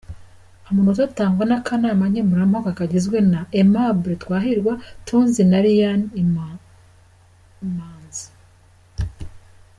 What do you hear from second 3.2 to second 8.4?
na Aimable Twahirwa, Tonzi na Lion Imanzi.